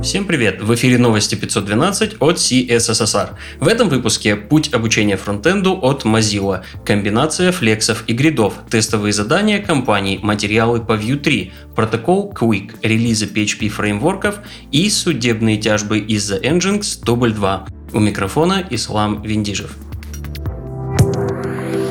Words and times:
Всем 0.00 0.26
привет! 0.26 0.62
В 0.62 0.72
эфире 0.74 0.96
новости 0.96 1.34
512 1.34 2.16
от 2.20 2.36
CSSR. 2.36 3.30
В 3.58 3.66
этом 3.66 3.88
выпуске 3.88 4.36
путь 4.36 4.72
обучения 4.72 5.16
фронтенду 5.16 5.76
от 5.82 6.04
Mozilla, 6.04 6.62
комбинация 6.84 7.50
флексов 7.50 8.04
и 8.06 8.12
гридов, 8.12 8.54
тестовые 8.70 9.12
задания 9.12 9.60
компаний, 9.60 10.20
материалы 10.22 10.80
по 10.80 10.92
Vue 10.92 11.16
3, 11.16 11.52
протокол 11.74 12.32
Quick, 12.32 12.76
релизы 12.82 13.26
PHP 13.26 13.68
фреймворков 13.68 14.36
и 14.70 14.88
судебные 14.88 15.56
тяжбы 15.56 15.98
из-за 15.98 16.38
Nginx 16.38 17.02
Double 17.04 17.32
2. 17.32 17.66
У 17.92 17.98
микрофона 17.98 18.64
Ислам 18.70 19.22
Виндижев. 19.22 19.76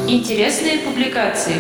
Интересные 0.08 0.80
публикации. 0.80 1.56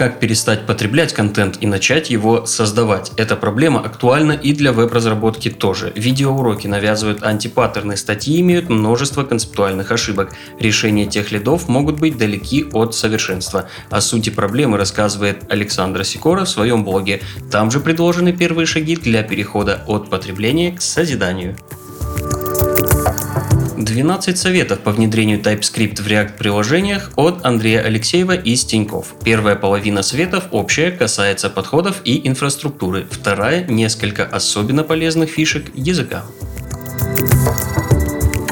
Как 0.00 0.18
перестать 0.18 0.64
потреблять 0.64 1.12
контент 1.12 1.58
и 1.60 1.66
начать 1.66 2.08
его 2.08 2.46
создавать? 2.46 3.12
Эта 3.18 3.36
проблема 3.36 3.80
актуальна 3.80 4.32
и 4.32 4.54
для 4.54 4.72
веб-разработки 4.72 5.50
тоже. 5.50 5.92
Видеоуроки 5.94 6.66
навязывают 6.66 7.22
антипаттерны, 7.22 7.98
статьи 7.98 8.40
имеют 8.40 8.70
множество 8.70 9.24
концептуальных 9.24 9.92
ошибок. 9.92 10.32
Решения 10.58 11.04
тех 11.04 11.32
лидов 11.32 11.68
могут 11.68 12.00
быть 12.00 12.16
далеки 12.16 12.64
от 12.72 12.94
совершенства. 12.94 13.68
О 13.90 14.00
сути 14.00 14.30
проблемы 14.30 14.78
рассказывает 14.78 15.44
Александра 15.52 16.02
Сикора 16.02 16.46
в 16.46 16.48
своем 16.48 16.82
блоге. 16.82 17.20
Там 17.50 17.70
же 17.70 17.78
предложены 17.78 18.32
первые 18.32 18.64
шаги 18.64 18.96
для 18.96 19.22
перехода 19.22 19.84
от 19.86 20.08
потребления 20.08 20.72
к 20.72 20.80
созиданию. 20.80 21.58
12 23.84 24.36
советов 24.36 24.80
по 24.80 24.92
внедрению 24.92 25.40
TypeScript 25.40 26.02
в 26.02 26.06
React-приложениях 26.06 27.12
от 27.16 27.44
Андрея 27.44 27.80
Алексеева 27.80 28.36
из 28.36 28.64
Тиньков. 28.64 29.14
Первая 29.24 29.56
половина 29.56 30.02
советов 30.02 30.44
общая, 30.50 30.90
касается 30.90 31.48
подходов 31.48 32.02
и 32.04 32.28
инфраструктуры. 32.28 33.06
Вторая– 33.10 33.64
несколько 33.68 34.24
особенно 34.24 34.84
полезных 34.84 35.30
фишек 35.30 35.70
языка 35.74 36.24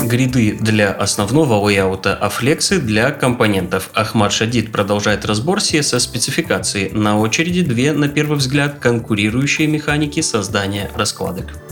гриды 0.09 0.57
для 0.59 0.91
основного 0.91 1.57
лейаута, 1.57 2.15
а 2.15 2.31
флексы 2.31 2.81
для 2.81 3.11
компонентов. 3.11 3.91
Ахмад 3.93 4.33
Шадид 4.33 4.73
продолжает 4.73 5.27
разбор 5.27 5.59
CSS 5.59 6.01
спецификации. 6.01 6.89
На 6.89 7.19
очереди 7.19 7.61
две, 7.61 7.93
на 7.93 8.09
первый 8.09 8.39
взгляд, 8.39 8.79
конкурирующие 8.79 9.69
механики 9.69 10.23
создания 10.23 10.91
раскладок. 10.95 11.68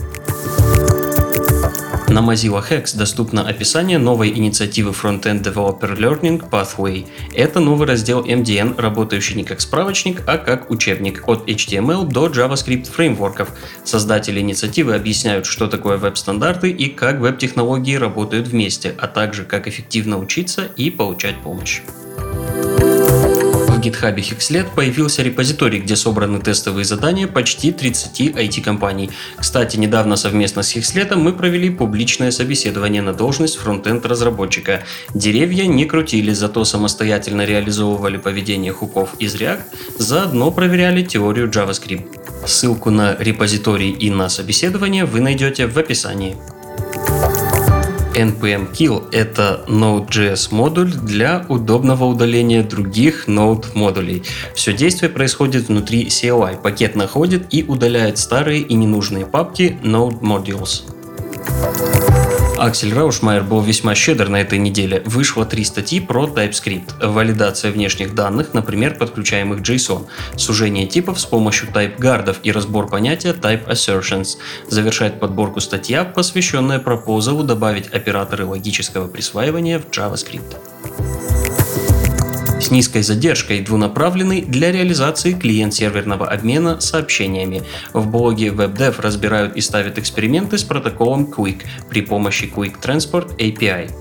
На 2.17 2.23
Mozilla 2.23 2.63
Hex 2.67 2.97
доступно 2.97 3.47
описание 3.47 3.99
новой 3.99 4.29
инициативы 4.29 4.89
Frontend 4.89 5.43
Developer 5.43 5.95
Learning 5.95 6.49
Pathway. 6.49 7.05
Это 7.35 7.59
новый 7.59 7.87
раздел 7.87 8.25
MDN, 8.25 8.81
работающий 8.81 9.35
не 9.35 9.43
как 9.43 9.61
справочник, 9.61 10.23
а 10.25 10.39
как 10.39 10.71
учебник 10.71 11.27
от 11.27 11.47
HTML 11.47 12.07
до 12.07 12.25
JavaScript 12.25 12.89
фреймворков. 12.89 13.51
Создатели 13.83 14.39
инициативы 14.39 14.95
объясняют, 14.95 15.45
что 15.45 15.67
такое 15.67 15.97
веб-стандарты 15.97 16.71
и 16.71 16.89
как 16.89 17.19
веб-технологии 17.19 17.93
работают 17.93 18.47
вместе, 18.47 18.95
а 18.97 19.07
также 19.07 19.43
как 19.43 19.67
эффективно 19.67 20.17
учиться 20.17 20.63
и 20.75 20.89
получать 20.89 21.35
помощь 21.43 21.81
в 23.77 23.79
GitHub 23.79 24.15
Hexlet 24.15 24.67
появился 24.75 25.21
репозиторий, 25.21 25.79
где 25.79 25.95
собраны 25.95 26.39
тестовые 26.39 26.83
задания 26.83 27.27
почти 27.27 27.71
30 27.71 28.21
IT-компаний. 28.21 29.11
Кстати, 29.37 29.77
недавно 29.77 30.15
совместно 30.15 30.63
с 30.63 30.75
Hexlet 30.75 31.15
мы 31.15 31.31
провели 31.31 31.69
публичное 31.69 32.31
собеседование 32.31 33.03
на 33.03 33.13
должность 33.13 33.57
фронтенд 33.57 34.05
разработчика. 34.05 34.83
Деревья 35.13 35.67
не 35.67 35.85
крутили, 35.85 36.33
зато 36.33 36.65
самостоятельно 36.65 37.45
реализовывали 37.45 38.17
поведение 38.17 38.73
хуков 38.73 39.13
из 39.19 39.35
React, 39.35 39.61
заодно 39.99 40.51
проверяли 40.51 41.03
теорию 41.03 41.47
JavaScript. 41.47 42.47
Ссылку 42.47 42.89
на 42.89 43.15
репозиторий 43.19 43.91
и 43.91 44.09
на 44.09 44.29
собеседование 44.29 45.05
вы 45.05 45.19
найдете 45.19 45.67
в 45.67 45.77
описании 45.77 46.35
npm 48.17 48.71
kill— 48.71 49.07
это 49.11 49.63
Node.js 49.67 50.47
модуль 50.51 50.91
для 50.91 51.45
удобного 51.49 52.05
удаления 52.05 52.63
других 52.63 53.27
Node 53.27 53.67
модулей. 53.75 54.23
Все 54.55 54.73
действие 54.73 55.11
происходит 55.11 55.67
внутри 55.67 56.07
CLI. 56.07 56.61
Пакет 56.61 56.95
находит 56.95 57.53
и 57.53 57.63
удаляет 57.63 58.17
старые 58.17 58.61
и 58.61 58.73
ненужные 58.73 59.27
папки 59.27 59.77
Node 59.83 60.21
Modules. 60.21 60.96
Аксель 62.59 62.93
Раушмайер 62.93 63.43
был 63.43 63.61
весьма 63.61 63.93
щедр 63.93 64.29
на 64.29 64.41
этой 64.41 64.57
неделе. 64.57 65.03
Вышло 65.05 65.45
три 65.45 65.63
статьи 65.63 65.99
про 65.99 66.25
TypeScript. 66.25 67.05
Валидация 67.05 67.71
внешних 67.71 68.15
данных, 68.15 68.53
например, 68.53 68.95
подключаемых 68.95 69.61
JSON. 69.61 70.07
Сужение 70.35 70.87
типов 70.87 71.19
с 71.19 71.25
помощью 71.25 71.69
TypeGuardов 71.69 72.37
и 72.41 72.51
разбор 72.51 72.87
понятия 72.87 73.33
Type 73.33 73.67
Assertions. 73.67 74.37
Завершает 74.69 75.19
подборку 75.19 75.59
статья, 75.59 76.03
посвященная 76.03 76.79
пропозалу 76.79 77.43
добавить 77.43 77.93
операторы 77.93 78.45
логического 78.45 79.07
присваивания 79.07 79.77
в 79.77 79.89
JavaScript 79.91 80.57
с 82.59 82.71
низкой 82.71 83.01
задержкой, 83.03 83.61
двунаправленный 83.61 84.41
для 84.41 84.71
реализации 84.71 85.33
клиент-серверного 85.33 86.27
обмена 86.27 86.79
сообщениями. 86.79 87.63
В 87.93 88.07
блоге 88.07 88.47
WebDev 88.47 89.01
разбирают 89.01 89.55
и 89.55 89.61
ставят 89.61 89.97
эксперименты 89.97 90.57
с 90.57 90.63
протоколом 90.63 91.25
Quick 91.25 91.61
при 91.89 92.01
помощи 92.01 92.51
Quick 92.53 92.81
Transport 92.81 93.37
API. 93.37 93.91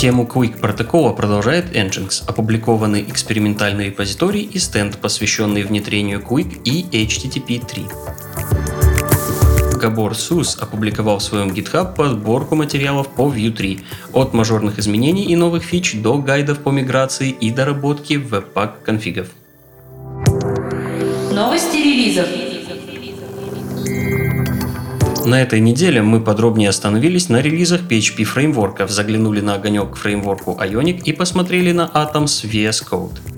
Тему 0.00 0.24
Quick 0.24 0.58
протокола 0.58 1.12
продолжает 1.12 1.76
Nginx, 1.76 2.24
опубликованный 2.26 3.02
экспериментальный 3.02 3.86
репозиторий 3.86 4.42
и 4.42 4.58
стенд, 4.58 4.96
посвященный 4.96 5.62
внедрению 5.62 6.20
Quick 6.20 6.62
и 6.64 6.84
HTTP 6.90 7.62
3. 7.66 7.84
Габор 9.80 10.14
Сус 10.14 10.58
опубликовал 10.60 11.20
в 11.20 11.22
своем 11.22 11.48
GitHub 11.48 11.94
подборку 11.94 12.54
материалов 12.54 13.08
по 13.08 13.32
Vue 13.32 13.50
3, 13.50 13.80
от 14.12 14.34
мажорных 14.34 14.78
изменений 14.78 15.24
и 15.24 15.36
новых 15.36 15.62
фич 15.62 15.94
до 15.94 16.18
гайдов 16.18 16.58
по 16.58 16.68
миграции 16.68 17.30
и 17.30 17.50
доработки 17.50 18.12
Webpack 18.12 18.82
конфигов. 18.84 19.28
Новости 21.32 21.76
релизов. 21.76 22.26
На 25.24 25.40
этой 25.40 25.60
неделе 25.60 26.02
мы 26.02 26.20
подробнее 26.20 26.68
остановились 26.68 27.30
на 27.30 27.40
релизах 27.40 27.80
PHP 27.88 28.24
фреймворков, 28.24 28.90
заглянули 28.90 29.40
на 29.40 29.54
огонек 29.54 29.96
фреймворку 29.96 30.58
Ionic 30.60 31.04
и 31.04 31.14
посмотрели 31.14 31.72
на 31.72 31.90
Atoms 31.94 32.44
VS 32.44 32.84
Code. 32.86 33.29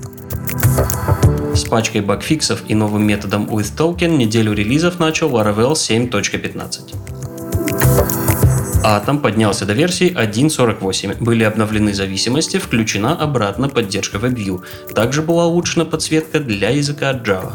С 1.55 1.65
пачкой 1.65 2.01
багфиксов 2.01 2.63
и 2.69 2.75
новым 2.75 3.07
методом 3.07 3.45
WithToken 3.45 4.17
неделю 4.17 4.55
релизов 4.55 4.99
начал 4.99 5.31
Laravel 5.31 5.73
7.15. 5.73 6.95
Atom 8.83 9.21
поднялся 9.21 9.65
до 9.65 9.75
версии 9.75 10.11
1.48, 10.11 11.23
были 11.23 11.45
обновлены 11.45 11.95
зависимости, 11.95 12.57
включена 12.57 13.15
обратно 13.15 13.69
поддержка 13.69 14.17
WebView. 14.17 14.63
Также 14.95 15.23
была 15.23 15.47
улучшена 15.47 15.85
подсветка 15.85 16.41
для 16.41 16.71
языка 16.71 17.13
Java. 17.13 17.53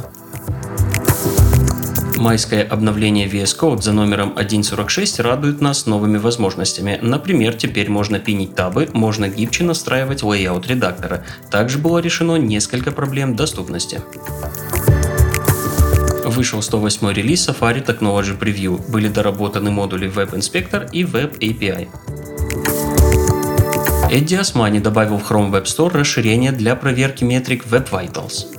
Майское 2.17 2.63
обновление 2.63 3.27
VS 3.27 3.57
Code 3.59 3.81
за 3.81 3.93
номером 3.93 4.33
1.46 4.35 5.21
радует 5.21 5.61
нас 5.61 5.85
новыми 5.85 6.17
возможностями. 6.17 6.97
Например, 7.01 7.53
теперь 7.53 7.89
можно 7.89 8.19
пинить 8.19 8.55
табы, 8.55 8.89
можно 8.93 9.29
гибче 9.29 9.63
настраивать 9.63 10.23
layout 10.23 10.67
редактора. 10.67 11.23
Также 11.51 11.77
было 11.77 11.99
решено 11.99 12.37
несколько 12.37 12.91
проблем 12.91 13.35
доступности. 13.35 14.01
Вышел 16.25 16.61
108 16.61 17.13
релиз 17.13 17.47
Safari 17.47 17.85
Technology 17.85 18.37
Preview. 18.37 18.81
Были 18.91 19.09
доработаны 19.09 19.69
модули 19.69 20.09
Web 20.09 20.33
Inspector 20.33 20.89
и 20.91 21.03
Web 21.03 21.37
API. 21.39 21.87
Эдди 24.09 24.35
Османи 24.35 24.79
добавил 24.79 25.19
в 25.19 25.31
Chrome 25.31 25.51
Web 25.51 25.65
Store 25.65 25.91
расширение 25.91 26.51
для 26.51 26.75
проверки 26.75 27.23
метрик 27.23 27.65
Web 27.67 27.89
Vitals. 27.91 28.56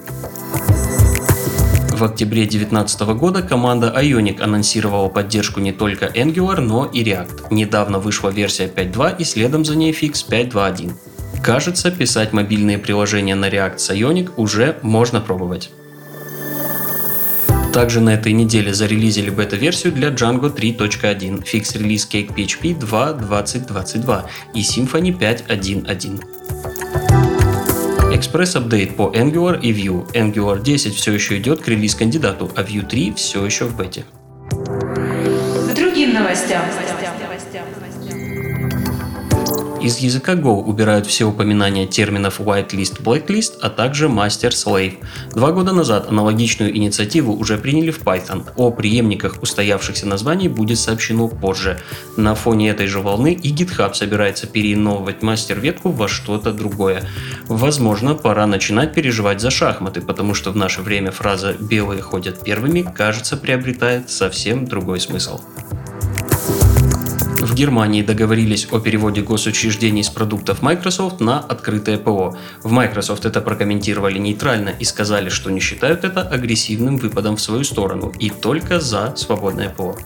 В 1.98 2.04
октябре 2.04 2.42
2019 2.42 3.00
года 3.18 3.42
команда 3.42 3.92
Ionic 4.00 4.40
анонсировала 4.40 5.08
поддержку 5.08 5.58
не 5.58 5.72
только 5.72 6.06
Angular, 6.06 6.60
но 6.60 6.84
и 6.86 7.02
React. 7.02 7.48
Недавно 7.50 7.98
вышла 7.98 8.28
версия 8.28 8.68
5.2 8.68 9.16
и 9.18 9.24
следом 9.24 9.64
за 9.64 9.74
ней 9.74 9.90
Fix 9.90 10.24
5.2.1. 10.30 10.92
Кажется, 11.42 11.90
писать 11.90 12.32
мобильные 12.32 12.78
приложения 12.78 13.34
на 13.34 13.48
React 13.48 13.78
с 13.78 13.90
Ionic 13.90 14.30
уже 14.36 14.76
можно 14.82 15.20
пробовать. 15.20 15.70
Также 17.72 18.00
на 18.00 18.10
этой 18.10 18.32
неделе 18.32 18.72
зарелизили 18.72 19.30
бета-версию 19.30 19.92
для 19.92 20.10
Django 20.10 20.54
3.1, 20.54 21.44
фикс 21.44 21.74
релиз 21.74 22.08
Cake 22.08 22.32
PHP 22.32 22.78
2.2022 22.78 24.22
и 24.54 24.60
Symfony 24.60 25.18
5.1.1. 25.18 26.37
Экспресс-апдейт 28.18 28.96
по 28.96 29.12
Angular 29.14 29.60
и 29.60 29.72
Vue. 29.72 30.04
Angular 30.12 30.60
10 30.60 30.92
все 30.92 31.12
еще 31.12 31.38
идет 31.38 31.60
к 31.60 31.68
релиз-кандидату, 31.68 32.50
а 32.56 32.64
Vue 32.64 32.84
3 32.84 33.14
все 33.14 33.44
еще 33.44 33.66
в 33.66 33.76
бете. 33.76 34.06
К 34.50 35.74
другим 35.76 36.14
новостям. 36.14 36.62
Из 39.80 39.98
языка 39.98 40.34
Go 40.34 40.60
убирают 40.64 41.06
все 41.06 41.24
упоминания 41.24 41.86
терминов 41.86 42.40
whitelist, 42.40 43.00
blacklist, 43.00 43.58
а 43.62 43.70
также 43.70 44.06
master 44.06 44.50
slave. 44.50 44.94
Два 45.34 45.52
года 45.52 45.72
назад 45.72 46.08
аналогичную 46.08 46.76
инициативу 46.76 47.32
уже 47.32 47.58
приняли 47.58 47.92
в 47.92 48.02
Python. 48.02 48.44
О 48.56 48.72
преемниках 48.72 49.40
устоявшихся 49.40 50.06
названий 50.06 50.48
будет 50.48 50.78
сообщено 50.78 51.28
позже. 51.28 51.80
На 52.16 52.34
фоне 52.34 52.70
этой 52.70 52.88
же 52.88 52.98
волны 52.98 53.32
и 53.32 53.54
GitHub 53.54 53.94
собирается 53.94 54.48
переименовывать 54.48 55.22
мастер-ветку 55.22 55.90
во 55.90 56.08
что-то 56.08 56.52
другое. 56.52 57.04
Возможно, 57.46 58.16
пора 58.16 58.46
начинать 58.48 58.92
переживать 58.94 59.40
за 59.40 59.50
шахматы, 59.50 60.00
потому 60.00 60.34
что 60.34 60.50
в 60.50 60.56
наше 60.56 60.82
время 60.82 61.12
фраза 61.12 61.54
«белые 61.58 62.02
ходят 62.02 62.42
первыми» 62.42 62.82
кажется 62.82 63.36
приобретает 63.36 64.10
совсем 64.10 64.66
другой 64.66 64.98
смысл. 64.98 65.40
В 67.40 67.54
Германии 67.54 68.02
договорились 68.02 68.66
о 68.72 68.80
переводе 68.80 69.22
госучреждений 69.22 70.02
с 70.02 70.08
продуктов 70.08 70.60
Microsoft 70.60 71.20
на 71.20 71.38
открытое 71.38 71.96
ПО. 71.96 72.36
В 72.64 72.72
Microsoft 72.72 73.24
это 73.26 73.40
прокомментировали 73.40 74.18
нейтрально 74.18 74.70
и 74.70 74.84
сказали, 74.84 75.28
что 75.28 75.50
не 75.50 75.60
считают 75.60 76.02
это 76.02 76.22
агрессивным 76.22 76.96
выпадом 76.96 77.36
в 77.36 77.40
свою 77.40 77.62
сторону 77.62 78.12
и 78.18 78.30
только 78.30 78.80
за 78.80 79.14
свободное 79.14 79.68
ПО. 79.68 79.96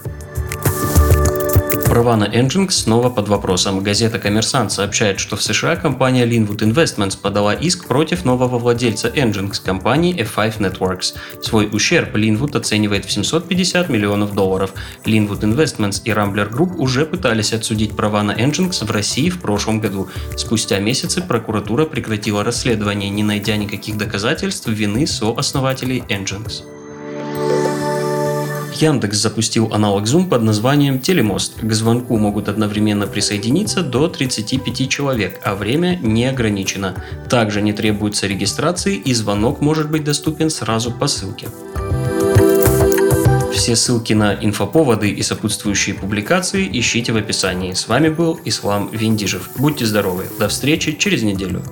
Права 1.92 2.16
на 2.16 2.24
Nginx 2.24 2.70
снова 2.70 3.10
под 3.10 3.28
вопросом. 3.28 3.82
Газета 3.82 4.18
«Коммерсант» 4.18 4.72
сообщает, 4.72 5.20
что 5.20 5.36
в 5.36 5.42
США 5.42 5.76
компания 5.76 6.24
Linwood 6.24 6.60
Investments 6.60 7.18
подала 7.20 7.52
иск 7.52 7.86
против 7.86 8.24
нового 8.24 8.58
владельца 8.58 9.08
Nginx 9.08 9.62
компании 9.62 10.16
F5 10.16 10.58
Networks. 10.58 11.12
Свой 11.42 11.68
ущерб 11.70 12.16
Linwood 12.16 12.56
оценивает 12.56 13.04
в 13.04 13.12
750 13.12 13.90
миллионов 13.90 14.34
долларов. 14.34 14.72
Linwood 15.04 15.40
Investments 15.40 16.00
и 16.06 16.12
Rambler 16.12 16.50
Group 16.50 16.76
уже 16.78 17.04
пытались 17.04 17.52
отсудить 17.52 17.94
права 17.94 18.22
на 18.22 18.32
Nginx 18.32 18.86
в 18.86 18.90
России 18.90 19.28
в 19.28 19.42
прошлом 19.42 19.78
году. 19.78 20.08
Спустя 20.34 20.78
месяцы 20.78 21.20
прокуратура 21.20 21.84
прекратила 21.84 22.42
расследование, 22.42 23.10
не 23.10 23.22
найдя 23.22 23.58
никаких 23.58 23.98
доказательств 23.98 24.66
вины 24.66 25.06
сооснователей 25.06 26.02
Nginx. 26.08 26.81
Яндекс 28.82 29.18
запустил 29.18 29.72
аналог 29.72 30.06
Zoom 30.06 30.28
под 30.28 30.42
названием 30.42 30.98
Телемост. 30.98 31.52
К 31.60 31.72
звонку 31.72 32.18
могут 32.18 32.48
одновременно 32.48 33.06
присоединиться 33.06 33.82
до 33.82 34.08
35 34.08 34.88
человек, 34.88 35.40
а 35.44 35.54
время 35.54 36.00
не 36.02 36.24
ограничено. 36.24 36.96
Также 37.30 37.62
не 37.62 37.72
требуется 37.72 38.26
регистрации 38.26 38.96
и 38.96 39.14
звонок 39.14 39.60
может 39.60 39.88
быть 39.88 40.02
доступен 40.02 40.50
сразу 40.50 40.90
по 40.90 41.06
ссылке. 41.06 41.48
Все 43.52 43.76
ссылки 43.76 44.14
на 44.14 44.34
инфоповоды 44.34 45.10
и 45.10 45.22
сопутствующие 45.22 45.94
публикации 45.94 46.68
ищите 46.72 47.12
в 47.12 47.16
описании. 47.16 47.74
С 47.74 47.86
вами 47.86 48.08
был 48.08 48.40
Ислам 48.44 48.90
Виндижев. 48.90 49.50
Будьте 49.58 49.86
здоровы. 49.86 50.24
До 50.40 50.48
встречи 50.48 50.90
через 50.98 51.22
неделю. 51.22 51.62